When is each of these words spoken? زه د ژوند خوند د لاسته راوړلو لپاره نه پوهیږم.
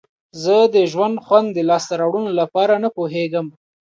زه 0.43 0.55
د 0.75 0.77
ژوند 0.91 1.15
خوند 1.25 1.47
د 1.53 1.59
لاسته 1.69 1.93
راوړلو 2.01 2.31
لپاره 2.41 2.73
نه 2.83 2.89
پوهیږم. 2.95 3.47